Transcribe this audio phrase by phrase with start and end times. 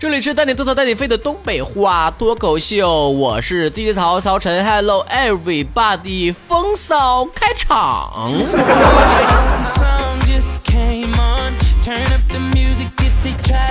[0.00, 8.30] 这里是带你吐槽带你飞的东北话脱口秀，我是 DJ 曹曹晨，Hello everybody，风骚开场。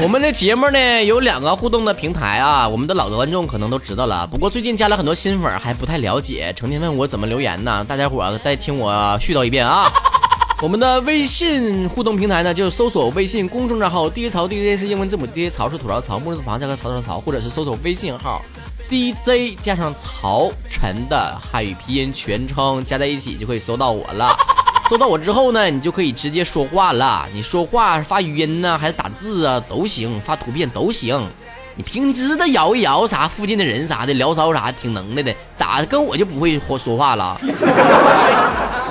[0.02, 7.86] 我们的节目呢有两个互动的平台啊，我们的老的观众可能都知道了，不过最近加了很多新粉还不太了解，成天问我怎么留言呢？
[7.88, 8.92] 大家伙再听我
[9.22, 9.90] 絮叨一遍啊。
[10.60, 18.42] 我们的微信互动平台呢，就是搜索微信公众账号 DJ 曹 DJ 是英文字母 DJ 曹是吐槽曹木字旁加个曹曹曹，或者是搜索微信号
[18.90, 24.36] DJ 加上曹晨的汉语拼音全称加在一起就可以搜到我了。
[24.90, 27.28] 搜到我之后呢，你就可以直接说话了。
[27.32, 31.24] 你说话发语音呢，还是打字啊都行，发图片都行。
[31.76, 37.40] 你平时的摇一摇啥，附近的人啥的聊骚啥，挺能耐的，咋跟我就不会说说话了？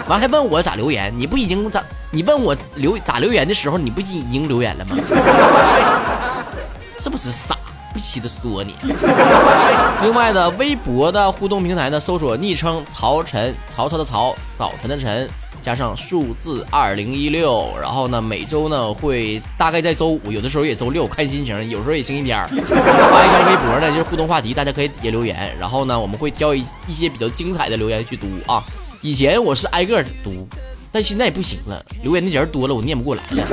[0.09, 1.13] 完还问我咋留言？
[1.17, 1.83] 你不已经咋？
[2.13, 4.97] 你问我留咋留言的时候，你不已经留言了吗？
[6.99, 7.57] 是不是傻？
[7.93, 8.77] 不稀得说你。
[10.03, 15.29] 另外的微博的互动平台呢，搜索昵称曹晨，曹操的曹，早晨的晨，
[15.61, 28.63] 加上数字二零一六，然后呢，每周呢会大概在周五，有的时候也周六，看心情，有时候也星期天发一条微博呢，就是互动话题，大家可以底下留言，然后呢，我们会挑一一些比较精彩的留言去读啊。
[29.03, 30.49] 以前我是挨个读，
[30.93, 33.45] 但现在不行了，留言的人多了，我念不过来了。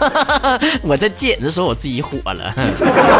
[0.82, 2.54] 我在戒的时候，我自己火了。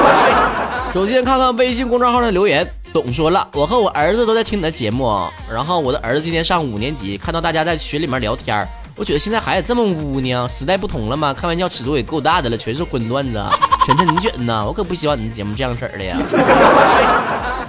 [0.93, 5.09] 首先看看微信公众号的留言，董说了，我和我儿子都在听你的节目，
[5.53, 11.33] 然后我的儿子今天上五年级，看到大家在群里面聊天，我觉得现在孩子这么污呢，时代不同了吗？
[11.33, 13.41] 开玩笑尺度也够大的了，全是荤段子。
[13.87, 14.65] 晨晨，你觉得呢？
[14.67, 16.17] 我可不希望你的节目这样式儿的呀。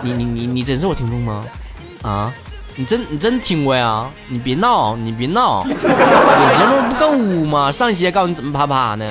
[0.02, 1.46] 你你你你真是我听众吗？
[2.02, 2.34] 啊？
[2.76, 4.06] 你真你真听过呀？
[4.28, 7.72] 你别闹，你别闹，我节目不更污吗？
[7.72, 9.06] 上一期告诉你怎么啪啪呢？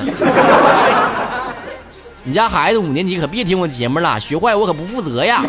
[2.25, 5.43] 你家孩子五年级可别听我节目了，学坏我可不负责呀。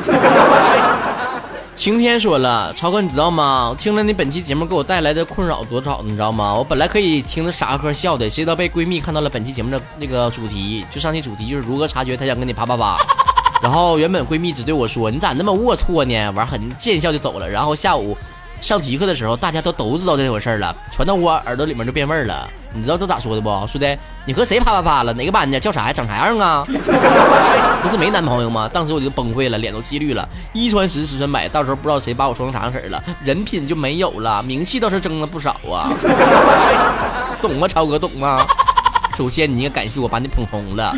[1.73, 3.73] 晴天说了，超哥你知道吗？
[3.79, 6.53] 听了你本期节目给我带来的困扰多少，你知道吗？
[6.53, 12.97] 我本来可以听着傻呵笑的，谁知道被闺蜜看到了本期节目的那个主题，就上期主题就是如何察觉他想跟你啪啪啪。
[13.61, 17.47] 然后原本闺蜜只对我说：“你咋那么龌龊呢？”完很见笑就走了。
[17.47, 18.17] 然后下午
[18.59, 22.47] 上体育课的时候，大家都都知道这回事了，传到我耳朵里面就变味儿了。
[22.73, 23.49] 你知道都咋说的不？
[23.67, 25.13] 说的你和谁啪啪啪了？
[25.13, 25.59] 哪个班的？
[25.59, 25.93] 叫啥呀？
[25.93, 26.63] 长啥样啊？
[27.83, 28.67] 不是没男朋友吗？
[28.71, 30.27] 当时我就崩溃了，脸都气绿了。
[30.53, 35.91] 一传十，十传百，到时候不知道谁把我说成啥样式了，人品就没有了，名气倒是增了不少啊。
[37.41, 37.99] 懂吗，超哥？
[37.99, 38.45] 懂吗？
[39.17, 40.95] 首先你应该感谢我把你捧红了。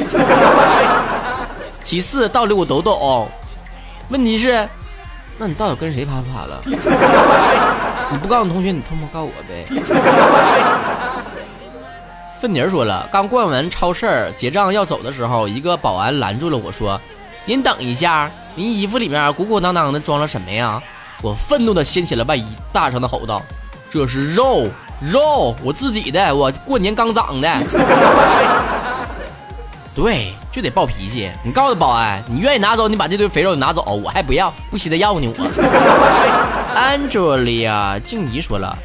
[1.84, 3.28] 其次，道理我都懂，
[4.10, 4.68] 问题是，
[5.38, 6.62] 那你到底跟谁啪啪了？
[8.12, 9.66] 你不告诉同学，你偷摸告我呗。
[12.40, 17.00] 粪泥说了，刚逛完超市结账要走的时候，一个保安拦住了我说
[17.46, 20.82] ：“您等一下，您衣服里面鼓鼓囊囊的装了什么呀？”
[21.24, 23.42] 我愤怒的掀起了外衣，大声的吼道
[23.90, 24.68] ：“这是肉，
[25.00, 27.50] 肉，我自己的，我过年刚长的。
[29.96, 31.32] ”对，就得暴脾气。
[31.44, 35.44] 你告诉保安，你愿意拿走，你把这堆肥肉拿走，我还不要，不稀得要呢我。
[36.76, 38.78] Angelia 静怡说了，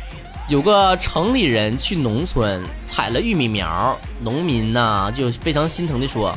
[0.49, 6.34] 有个城里人去农村采了玉米苗，农民呢就非常心疼的说：“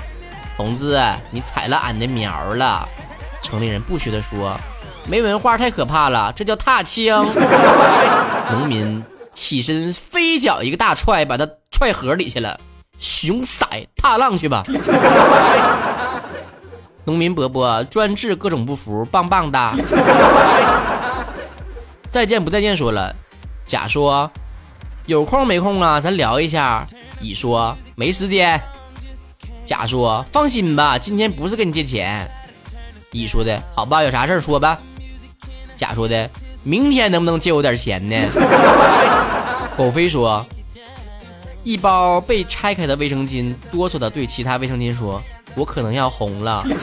[0.57, 0.99] 同志，
[1.29, 2.87] 你采了俺的苗了。”
[3.41, 4.59] 城里人不屑的说
[5.07, 7.15] ：“没文化太可怕了，这叫踏青。”
[8.51, 9.01] 农民
[9.33, 12.59] 起身飞脚一个大踹，把他踹河里去了。
[13.01, 14.63] 熊色踏浪去吧，
[17.03, 19.73] 农民伯伯专治各种不服，棒棒的。
[22.11, 23.15] 再见不再见说了，
[23.65, 24.29] 甲说
[25.07, 26.85] 有空没空啊，咱聊一下。
[27.19, 28.61] 乙说没时间。
[29.65, 32.29] 甲说放心吧，今天不是跟你借钱。
[33.11, 34.77] 乙说的好吧，有啥事说吧。
[35.75, 36.29] 甲说的
[36.61, 38.15] 明天能不能借我点钱呢？
[39.75, 40.45] 狗飞说。
[41.63, 45.21] 一包被拆开的卫生巾，哆嗦的对其他卫生巾说
[45.55, 46.63] ：“我可能要红了。”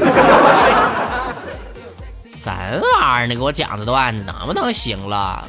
[2.42, 3.34] 啥玩意儿呢？
[3.34, 5.44] 给我讲的段子能不能行了？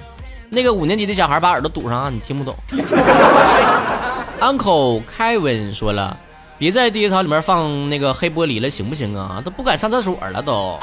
[0.49, 2.55] 那个五年级的小孩把耳朵堵上，你听不懂。
[4.41, 6.17] Uncle Kevin 说了
[6.57, 9.39] ：“别在第一槽里面放那个黑玻璃了，行不行啊？
[9.45, 10.79] 都不敢上厕所了，都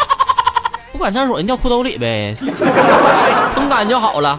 [0.93, 2.33] 不敢上厕所，你掉裤兜里呗，
[3.55, 4.39] 通干就好了。”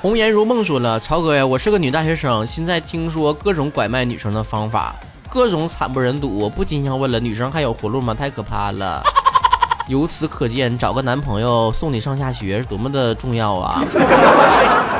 [0.00, 4.96] 红颜如梦说了：“超哥呀，我是个女大学生，现在听说各种拐卖女生的方法，
[5.28, 8.14] 各种惨不忍睹，我不禁要问了：女生还有活路吗？
[8.14, 9.02] 太可怕了！
[9.88, 13.84] 由此可见，找个男朋友送你上下学是多么的重要啊！”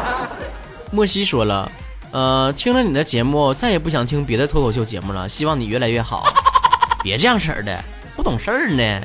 [0.92, 1.72] 莫西说了
[2.12, 5.26] ：“呃，听了你的节目，再也不想听别的脱口秀节目了。
[5.26, 6.24] 希望你越来越好。
[7.02, 7.82] 别这样式儿的，
[8.14, 9.00] 不懂事儿呢。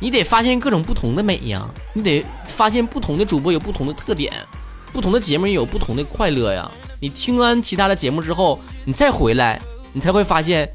[0.00, 4.32] 你得发现各种不同的美呀，你得发现不同的主播有不同的特点，
[4.92, 6.70] 不同的节目也有不同的快乐呀。
[7.00, 9.60] 你听完其他的节目之后，你再回来，
[9.92, 10.68] 你才会发现，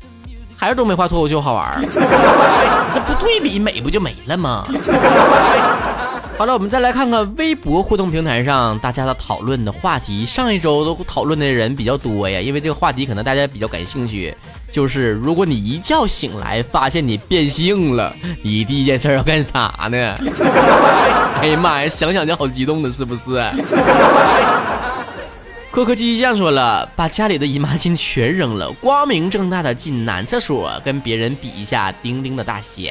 [0.56, 1.82] 还是东北话脱口秀好玩儿。
[2.94, 4.66] 这不对比美不就没了吗？
[6.38, 10.26] 好了，我们再来看看微博互动平台上大家的讨论的话题。
[10.26, 14.36] 上一周都讨论的人比较多呀，因为这个话题可能大家比较感兴趣。
[14.74, 18.12] 就是如果你一觉醒来发现你变性了，
[18.42, 20.16] 你第一件事要干啥呢？
[21.40, 23.22] 哎呀妈呀，想想就好激动的，是不是？
[25.72, 32.82] 科科鸡酱说了，把家里的姨妈巾全扔了，光明正大的进男厕所，跟别人比一下丁丁的大小。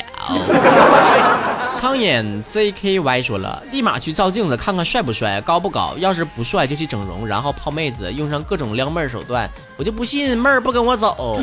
[1.74, 5.94] 苍眼 ZKY 说了，立马去照镜子看看帅不帅，高不高。
[5.98, 11.40] 要是不帅就去整容，然后泡妹子，用上各种撩妹手段，我就不信妹儿不跟我走。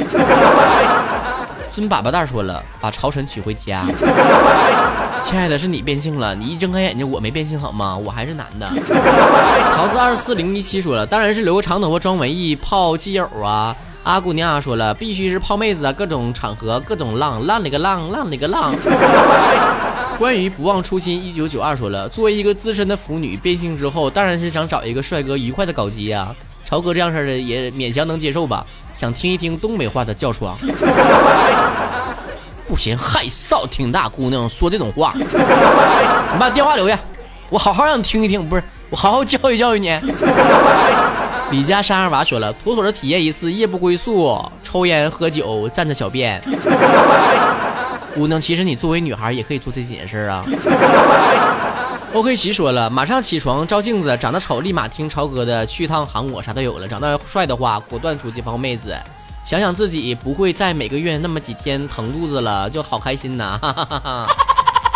[1.72, 3.84] 孙粑粑蛋说了，把朝晨娶回家。
[5.24, 7.98] 亲爱的，是你变性了，你一睁开眼睛，我没变性好吗？
[7.98, 8.66] 我还是男的。
[9.76, 13.76] 桃子二四零一七说了，当然是留个长头发装文艺泡基友啊。
[14.04, 18.74] 阿姑娘说了，必须是泡妹子啊，各种场合各种浪，浪里个浪，浪里个浪。
[20.20, 26.36] 关于不忘初心一九九二说了，作为一个资深的腐女，变性之后当然是想找一个帅哥愉快的搞基呀。
[26.66, 28.66] 朝哥这样式的也勉强能接受吧？
[28.94, 30.58] 想听一听东北话的叫床。
[32.68, 35.24] 不嫌害臊，听大姑娘说这种话，你
[36.38, 37.00] 把电话留下，
[37.50, 39.98] 我好好让你听一听，不是我好好教育教育你。
[41.50, 46.42] 李家山二娃说了，妥妥的体验一次夜不归宿，抽烟喝酒站着小便。
[48.16, 50.44] 姑娘，其实你作为女孩也可以做这几件事啊。
[52.12, 56.88] OK 奇说了，马上起床照镜子，长得丑立马听超哥的，去趟韩国啥都有了。
[56.88, 58.96] 长得帅的话，果断出去泡妹子。
[59.46, 63.58] 想想自己不会在每个月那么几天疼肚子了，就好开心呐！
[63.62, 64.28] 哈哈哈哈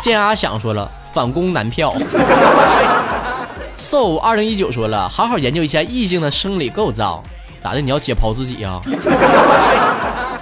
[0.01, 1.93] 见阿想说了，反攻男票。
[3.75, 7.23] So 二零一九说了，好好研究一下异性的生理构造，
[7.59, 7.81] 咋的？
[7.81, 8.79] 你要解剖自己呀？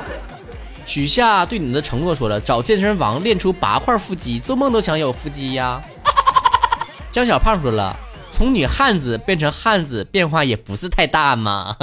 [0.92, 5.82] 许下对你们的承诺说了，找健身房练出八块腹肌，做梦都想有腹肌呀。
[7.10, 7.96] 江小胖说了。
[8.30, 11.74] 从女汉子变成汉子，变化也不是太大嘛。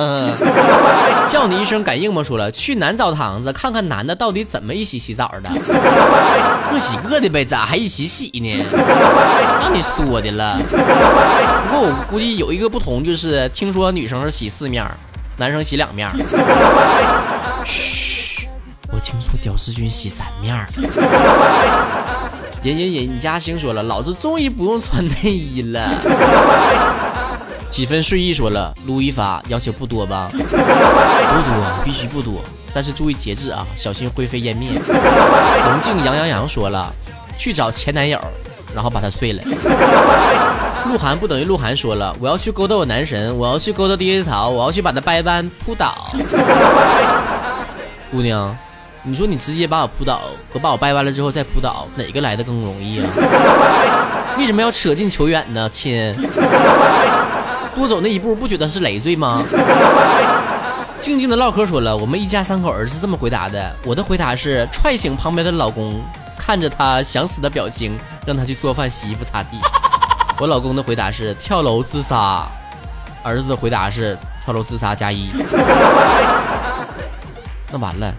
[1.26, 2.22] 叫你一声感应吗？
[2.22, 5.48] 说了，去男澡堂子看看男的到底怎么一起洗澡的。
[6.70, 8.62] 各洗各的呗，咋还一起洗呢？
[9.62, 10.58] 让你说的了。
[10.68, 10.76] 不
[11.74, 14.84] 过我估计有一个不同，就是听说女生是洗四面，
[15.38, 16.10] 男生洗两面。
[17.64, 17.97] 嘘，我
[19.58, 20.66] 听说屌丝君洗三面。
[22.62, 25.90] 隐隐隐嘉兴说了，老子终于不用穿内衣了。
[27.70, 30.28] 几分睡意说了，撸一发要求不多吧？
[30.32, 32.40] 不多，必须不多，
[32.72, 34.70] 但是注意节制啊，小心灰飞烟灭。
[34.80, 36.90] 龙静杨洋洋说了，
[37.36, 38.18] 去找前男友，
[38.74, 39.42] 然后把他睡了。
[40.86, 45.94] 鹿晗不等于鹿晗说了，我要去勾搭我男神，我要去勾搭 DJ 草，我要去把他掰弯扑倒。
[48.10, 48.56] 姑娘。
[49.02, 50.20] 你说你直接把我扑倒
[50.52, 53.08] 和把我掰弯了之后再扑倒，哪个来的更容易啊？
[54.36, 56.12] 为什么要扯近求远呢，亲？
[57.74, 59.42] 多走那一步不觉得是累赘吗？
[61.00, 66.02] 静静的唠嗑说了，我们一家三口儿是这么回答的，我的回答是踹醒旁边的老公，
[66.36, 69.58] 看着他想死的表情，让他去做饭、洗衣服、擦地。
[70.40, 72.46] 我老公的回答是跳楼自杀，
[73.22, 75.30] 儿子的回答是跳楼自杀加一。
[77.70, 78.12] 那完了。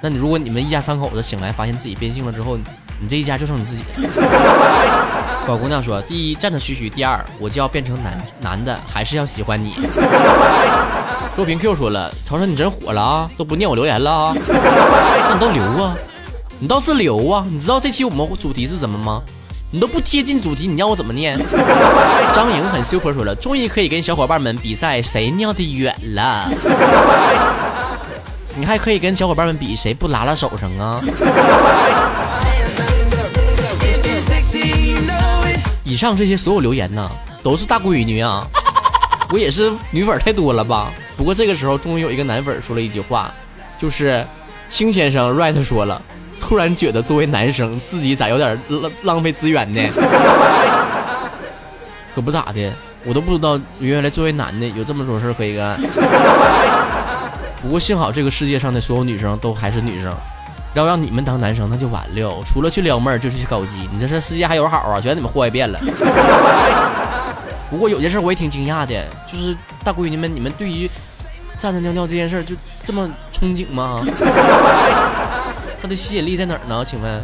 [0.00, 2.56] 那你如果你们一家三口子醒来发现自己变性了之后，
[3.00, 4.08] 你这一家就剩你自己了。
[5.46, 9.74] 小姑娘说：“第一站着嘘嘘，第二我就要变成男男的，还是要喜欢你。”
[11.36, 14.34] 周平 Q 说了：“超生你真火了啊，都不念我留言了啊？
[14.34, 15.94] 那你都留啊，
[16.58, 17.46] 你倒是留啊！
[17.48, 19.22] 你知道这期我们主题是什么吗？
[19.70, 21.38] 你都不贴近主题，你让我怎么念？”
[22.34, 26.50] 张莹很 super 说了：“终于可以跟小伙伴们比赛谁尿的远了。”
[28.58, 30.98] 你还可以跟小伙伴们比谁不拉拉手上啊！
[35.84, 37.10] 以上这些所有留言呢，
[37.42, 38.46] 都是大闺女啊！
[39.30, 40.90] 我也是女粉太多了吧？
[41.18, 43.30] 不过这个时候终于有一个男粉说了一句话，
[43.78, 44.26] 就是
[44.70, 46.00] 青先生 right 说了，
[46.40, 49.80] 突然觉得作为男生自己咋有点浪浪费资源呢？
[52.14, 52.72] 可不咋的，
[53.04, 55.78] 我都不知道原来作为男的有这么多事可以干。
[57.66, 60.14] 不过幸好这个世界上的所有女生都还是女生，
[60.74, 65.00] 要让你们当男生那就完了，除了去撩妹儿就是去搞基，你这这世界还有好啊？
[65.00, 65.76] 全让你们祸害遍了。
[67.68, 70.88] 不过有件事我也挺惊讶的，就是大闺女们，你们对于
[71.58, 72.54] 站着尿尿这件事就
[72.84, 74.00] 这么憧憬吗？
[75.82, 76.84] 它的吸引力在哪儿呢？
[76.84, 77.20] 请问？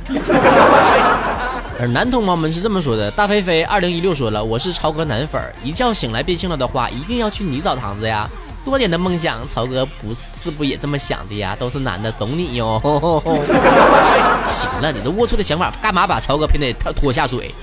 [1.80, 8.28] 而男同胞们是这么说的：大飞飞二零一六说了，我是超哥男粉儿，一觉醒来变性了的话，一定要去女澡堂子呀。
[8.64, 11.56] 多年的梦想，曹哥不是不也这么想的呀？
[11.58, 12.80] 都是男的，懂你哟。
[14.46, 17.54] 行了，你都龌龊的想法，干嘛把曹哥偏得拖下水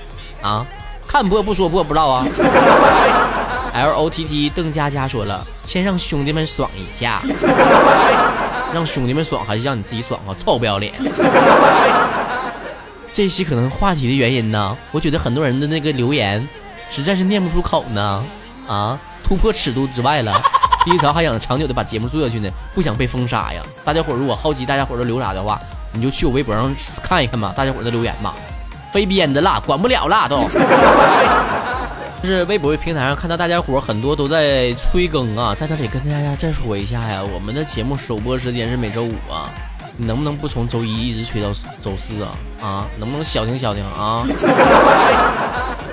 [0.42, 0.66] 啊？
[1.08, 2.26] 看破不说破，不知道啊。
[3.72, 7.22] L O T T 邓佳佳说了，先让兄弟们爽一下，
[8.74, 10.34] 让兄弟们爽还是让你自己爽啊？
[10.38, 10.92] 臭不要脸！
[13.12, 16.46] 这期可能话题的原因呢，我觉得很多人的那个留言
[16.90, 18.24] 实在是念不出口呢，
[18.68, 20.40] 啊，突破尺度之外了。
[20.84, 23.62] 第一条还想长久的把节目做下去呢，不想被封杀呀。
[23.84, 25.60] 大家伙如果好奇大家伙都留啥的话，
[25.92, 28.34] 你就去我微博上看一看吧，大家伙的留言吧，
[28.92, 30.48] 非编的啦，管不了啦都。
[32.22, 39.48] 就是微博平台上看到大家伙很多都在催更啊，在这里跟大家再说一下呀，我们的节目首播时间是每周五啊，
[39.96, 41.48] 你能不能不从周一一直催到
[41.82, 42.30] 周四啊？
[42.62, 44.22] 啊，能不能消停消停啊？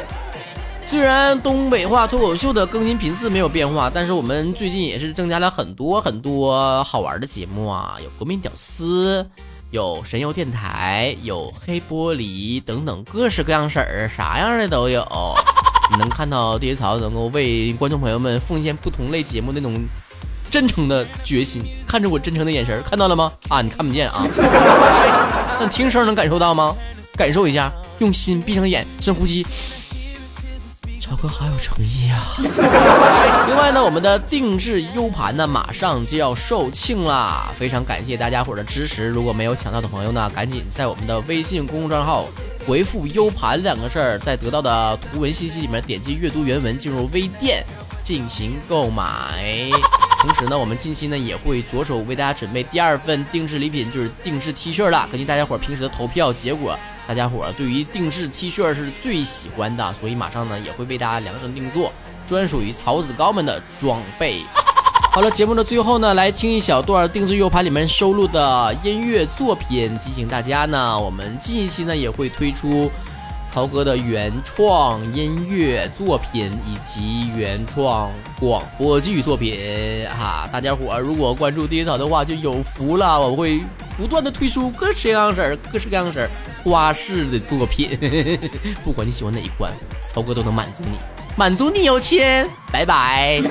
[0.87, 9.29] 虽然东北话脱口秀的更新频次没有变化，但是我们最近也是增加了很多很多好玩的节目啊，有国民屌丝，
[9.71, 15.05] 有神游电台，有黑玻璃等等各式各样式儿，啥样的都有。
[15.91, 19.77] 你能看到爹槽能够为观众朋友们奉献不同类节目那种
[20.49, 23.29] 真诚的决心，看着我真诚的眼神，看到了吗？
[23.49, 24.25] 啊，你看不见啊，
[25.59, 26.73] 但听声能感受到吗？
[27.17, 29.45] 感受一下，用心闭上眼，深呼吸。
[31.09, 32.35] 超哥好有诚意啊！
[33.47, 39.07] 另外呢，我们的定制 U 盘呢，马上就要售罄啦，非常感谢大家伙的支持。
[39.07, 42.25] 如果没有抢到的朋友呢，赶紧在我们的微信公众账号
[42.67, 47.65] 回复 “U 盘”两个字儿，在得到的图文信息里面点击阅读原文，进入微店
[48.03, 49.69] 进行购买。
[50.19, 55.07] 同时呢，我们近期呢也会着手为大家准备第二份定制礼品，就是定制 T 恤了。
[55.11, 56.77] 根据大家伙平时的投票结果。
[57.07, 61.93] 大家伙对于定制 T 恤是最喜欢的，所以马上呢也会为大家量身定做，
[62.27, 64.41] 专属于曹子高们的装备。
[65.13, 72.91] 好了，节目的最后呢，来听一小段定制 U 盘里面收录的音乐作品，提醒大家呢，我们近期呢也会推出。
[73.57, 83.19] 曹哥的原创音乐作品以及原创广播剧作品，哈，大家伙儿如果关注第一草的话就有福了。
[83.19, 83.59] 我会
[83.97, 86.29] 不断的推出各式各样式儿、各式各样式儿
[86.63, 87.97] 花式的作品，
[88.85, 89.73] 不管你喜欢哪一款，
[90.07, 90.99] 曹哥都能满足你，
[91.35, 92.47] 满足你有钱。
[92.71, 93.41] 拜拜。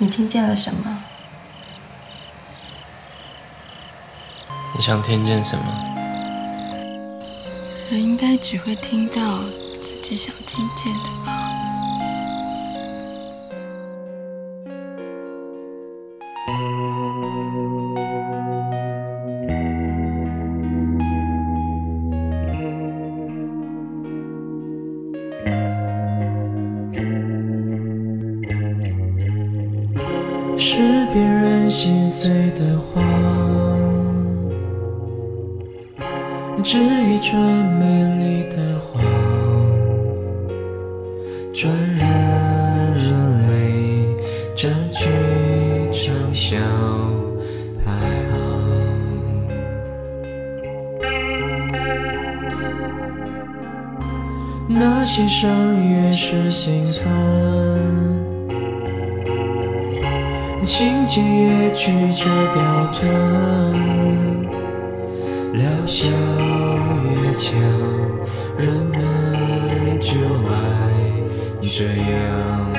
[0.00, 1.02] 你听见了什么？
[4.74, 5.64] 你想听见什么？
[7.90, 9.40] 人应该只会听到
[9.82, 11.37] 自己想听见的吧。
[36.78, 37.42] 是一串
[37.74, 37.84] 美
[38.20, 39.02] 丽的谎，
[41.52, 42.06] 转人
[42.94, 43.02] 热
[43.48, 43.52] 泪，
[44.54, 45.10] 占据
[45.90, 46.56] 畅销
[47.84, 47.90] 排
[48.30, 48.32] 行。
[54.68, 55.50] 那些伤
[55.84, 57.12] 越是心酸，
[60.62, 63.08] 情节越曲折刁钻。
[65.58, 67.60] 疗效越强，
[68.56, 70.12] 人们就
[70.46, 70.54] 爱
[71.60, 72.77] 这样。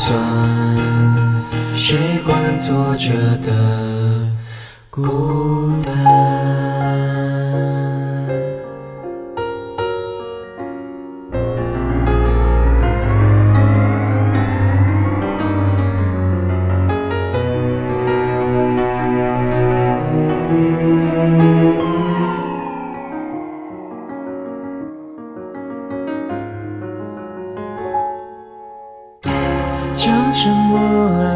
[0.00, 0.16] 算
[1.74, 3.12] 谁惯作者
[3.44, 4.30] 的
[4.90, 5.02] 孤
[5.84, 6.37] 单。
[30.40, 31.27] 什么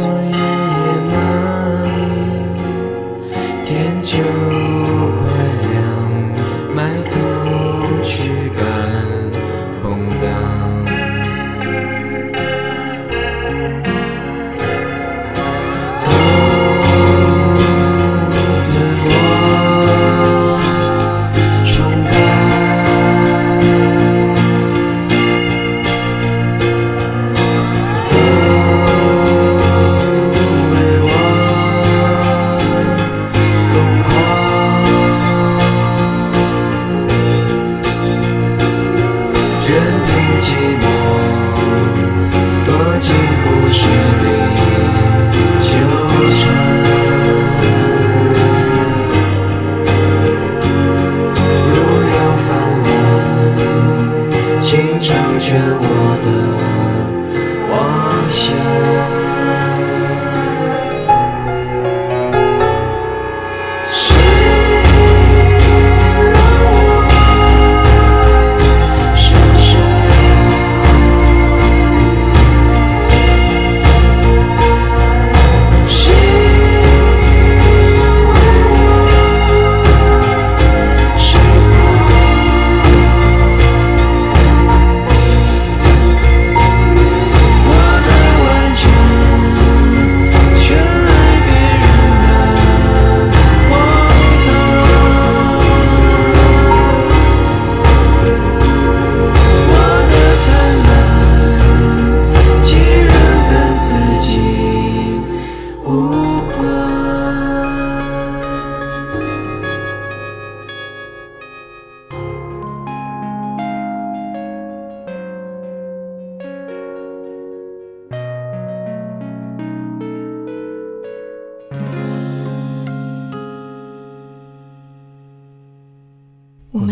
[0.00, 1.84] 昨夜野马
[3.62, 4.79] 天秋。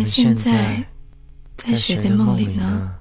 [0.08, 0.82] 现在
[1.56, 2.94] 在谁的梦里呢？